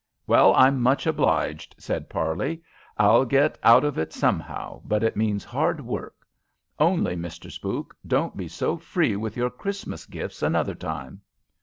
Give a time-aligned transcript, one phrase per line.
[0.25, 2.63] "Well, I'm much obliged," said Parley.
[2.97, 6.15] "I'll get out of it somehow, but it means hard work;
[6.79, 7.51] only, Mr.
[7.51, 11.21] Spook, don't be so free with your Christmas gifts another time."